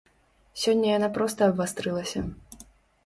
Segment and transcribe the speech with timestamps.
[0.61, 2.19] Сёння яна проста абвастрылася.